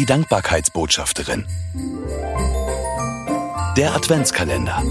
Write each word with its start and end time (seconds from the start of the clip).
Die 0.00 0.06
Dankbarkeitsbotschafterin. 0.06 1.44
Der 3.76 3.94
Adventskalender. 3.94 4.82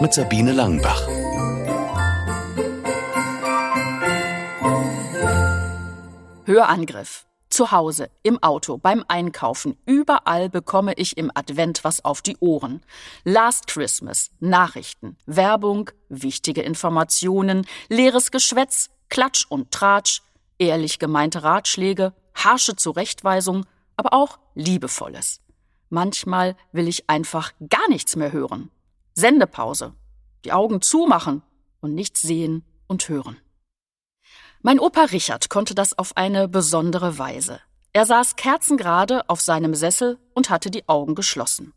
Mit 0.00 0.14
Sabine 0.14 0.52
Langenbach. 0.52 1.06
Hörangriff. 6.46 7.26
Zu 7.50 7.70
Hause, 7.70 8.08
im 8.22 8.42
Auto, 8.42 8.78
beim 8.78 9.04
Einkaufen, 9.08 9.76
überall 9.84 10.48
bekomme 10.48 10.94
ich 10.94 11.18
im 11.18 11.30
Advent 11.34 11.84
was 11.84 12.02
auf 12.02 12.22
die 12.22 12.38
Ohren. 12.38 12.80
Last 13.24 13.66
Christmas, 13.66 14.30
Nachrichten, 14.40 15.18
Werbung, 15.26 15.90
wichtige 16.08 16.62
Informationen, 16.62 17.66
leeres 17.90 18.30
Geschwätz, 18.30 18.88
Klatsch 19.10 19.44
und 19.50 19.70
Tratsch, 19.70 20.22
ehrlich 20.58 20.98
gemeinte 20.98 21.42
Ratschläge, 21.42 22.14
harsche 22.34 22.76
Zurechtweisung, 22.76 23.66
aber 23.96 24.12
auch 24.12 24.38
liebevolles. 24.54 25.40
Manchmal 25.88 26.56
will 26.72 26.88
ich 26.88 27.10
einfach 27.10 27.52
gar 27.68 27.88
nichts 27.88 28.16
mehr 28.16 28.32
hören. 28.32 28.70
Sendepause. 29.14 29.94
Die 30.44 30.52
Augen 30.52 30.80
zumachen 30.80 31.42
und 31.80 31.94
nichts 31.94 32.22
sehen 32.22 32.64
und 32.86 33.08
hören. 33.08 33.36
Mein 34.62 34.78
Opa 34.78 35.04
Richard 35.04 35.48
konnte 35.48 35.74
das 35.74 35.98
auf 35.98 36.16
eine 36.16 36.46
besondere 36.48 37.18
Weise. 37.18 37.60
Er 37.92 38.06
saß 38.06 38.36
kerzengerade 38.36 39.28
auf 39.28 39.40
seinem 39.40 39.74
Sessel 39.74 40.18
und 40.34 40.50
hatte 40.50 40.70
die 40.70 40.88
Augen 40.88 41.14
geschlossen. 41.14 41.72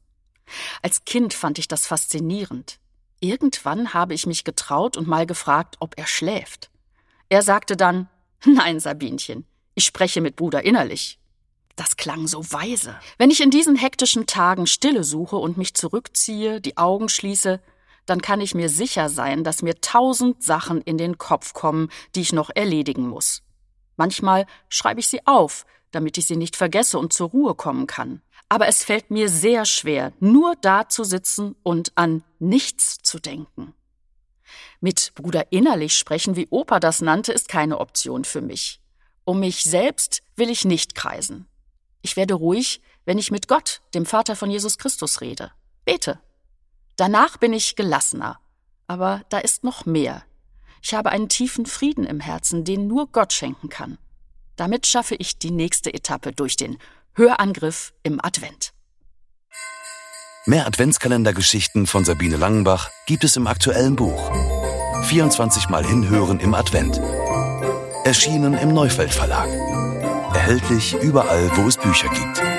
Als 0.81 1.05
Kind 1.05 1.33
fand 1.33 1.57
ich 1.57 1.67
das 1.67 1.87
faszinierend. 1.87 2.79
Irgendwann 3.19 3.93
habe 3.93 4.13
ich 4.13 4.27
mich 4.27 4.43
getraut 4.43 4.97
und 4.97 5.07
mal 5.07 5.25
gefragt, 5.25 5.77
ob 5.79 5.97
er 5.97 6.07
schläft. 6.07 6.69
Er 7.29 7.41
sagte 7.41 7.77
dann, 7.77 8.09
Nein, 8.45 8.79
Sabinchen, 8.79 9.45
ich 9.75 9.85
spreche 9.85 10.21
mit 10.21 10.35
Bruder 10.35 10.63
innerlich. 10.63 11.19
Das 11.75 11.97
klang 11.97 12.27
so 12.27 12.39
weise. 12.51 12.95
Wenn 13.17 13.31
ich 13.31 13.41
in 13.41 13.49
diesen 13.49 13.75
hektischen 13.75 14.27
Tagen 14.27 14.67
Stille 14.67 15.03
suche 15.03 15.37
und 15.37 15.57
mich 15.57 15.73
zurückziehe, 15.73 16.61
die 16.61 16.77
Augen 16.77 17.09
schließe, 17.09 17.59
dann 18.05 18.21
kann 18.21 18.41
ich 18.41 18.53
mir 18.53 18.69
sicher 18.69 19.09
sein, 19.09 19.43
dass 19.43 19.63
mir 19.63 19.79
tausend 19.81 20.43
Sachen 20.43 20.81
in 20.81 20.97
den 20.97 21.17
Kopf 21.17 21.53
kommen, 21.53 21.89
die 22.15 22.21
ich 22.21 22.33
noch 22.33 22.49
erledigen 22.53 23.07
muss. 23.07 23.41
Manchmal 23.95 24.45
schreibe 24.69 24.99
ich 24.99 25.07
sie 25.07 25.25
auf, 25.25 25.65
damit 25.91 26.17
ich 26.17 26.25
sie 26.25 26.35
nicht 26.35 26.55
vergesse 26.55 26.99
und 26.99 27.13
zur 27.13 27.29
Ruhe 27.29 27.55
kommen 27.55 27.87
kann. 27.87 28.21
Aber 28.49 28.67
es 28.67 28.83
fällt 28.83 29.09
mir 29.09 29.29
sehr 29.29 29.65
schwer, 29.65 30.13
nur 30.19 30.55
da 30.61 30.89
zu 30.89 31.03
sitzen 31.03 31.55
und 31.63 31.91
an 31.95 32.23
nichts 32.39 32.99
zu 33.01 33.19
denken. 33.19 33.73
Mit 34.79 35.13
Bruder 35.15 35.51
innerlich 35.51 35.95
sprechen, 35.95 36.35
wie 36.35 36.47
Opa 36.49 36.79
das 36.79 37.01
nannte, 37.01 37.31
ist 37.31 37.47
keine 37.47 37.79
Option 37.79 38.25
für 38.25 38.41
mich. 38.41 38.82
Um 39.25 39.39
mich 39.39 39.63
selbst 39.63 40.21
will 40.35 40.49
ich 40.49 40.65
nicht 40.65 40.95
kreisen. 40.95 41.47
Ich 42.01 42.17
werde 42.17 42.33
ruhig, 42.33 42.81
wenn 43.05 43.17
ich 43.17 43.31
mit 43.31 43.47
Gott, 43.47 43.81
dem 43.93 44.05
Vater 44.05 44.35
von 44.35 44.51
Jesus 44.51 44.77
Christus, 44.77 45.21
rede. 45.21 45.51
Bete. 45.85 46.19
Danach 46.95 47.37
bin 47.37 47.53
ich 47.53 47.75
gelassener. 47.75 48.39
Aber 48.87 49.21
da 49.29 49.39
ist 49.39 49.63
noch 49.63 49.85
mehr. 49.85 50.23
Ich 50.81 50.93
habe 50.93 51.09
einen 51.09 51.29
tiefen 51.29 51.65
Frieden 51.65 52.05
im 52.05 52.19
Herzen, 52.19 52.65
den 52.65 52.87
nur 52.87 53.07
Gott 53.07 53.31
schenken 53.31 53.69
kann. 53.69 53.97
Damit 54.57 54.85
schaffe 54.85 55.15
ich 55.15 55.39
die 55.39 55.51
nächste 55.51 55.93
Etappe 55.93 56.33
durch 56.33 56.57
den 56.57 56.77
Hörangriff 57.13 57.93
im 58.03 58.23
Advent. 58.23 58.73
Mehr 60.45 60.67
Adventskalendergeschichten 60.67 61.87
von 61.87 62.03
Sabine 62.03 62.35
Langenbach 62.35 62.89
gibt 63.07 63.23
es 63.23 63.37
im 63.37 63.47
aktuellen 63.47 63.95
Buch. 63.95 64.29
24 65.03 65.69
Mal 65.69 65.85
hinhören 65.85 66.39
im 66.41 66.53
Advent. 66.53 66.99
Erschienen 68.03 68.53
im 68.55 68.73
Neufeld 68.73 69.13
Verlag. 69.13 69.47
Erhältlich 70.33 70.93
überall, 71.01 71.49
wo 71.55 71.67
es 71.69 71.77
Bücher 71.77 72.09
gibt. 72.09 72.52